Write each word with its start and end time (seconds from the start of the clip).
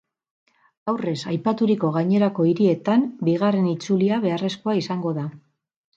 Aurrez 0.93 1.17
aipaturiko 1.33 1.91
gainerako 1.99 2.45
hirietan, 2.53 3.07
bigarren 3.29 3.71
itzulia 3.75 4.19
beharrezkoa 4.25 4.77
izango 4.85 5.13
da. 5.21 5.27